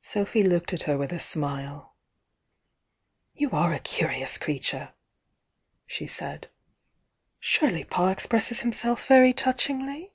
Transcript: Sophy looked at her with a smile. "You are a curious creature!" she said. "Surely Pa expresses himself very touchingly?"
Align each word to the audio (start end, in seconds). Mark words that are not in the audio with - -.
Sophy 0.00 0.42
looked 0.42 0.72
at 0.72 0.84
her 0.84 0.96
with 0.96 1.12
a 1.12 1.18
smile. 1.18 1.94
"You 3.34 3.50
are 3.50 3.74
a 3.74 3.78
curious 3.78 4.38
creature!" 4.38 4.94
she 5.86 6.06
said. 6.06 6.48
"Surely 7.40 7.84
Pa 7.84 8.08
expresses 8.08 8.60
himself 8.60 9.06
very 9.06 9.34
touchingly?" 9.34 10.14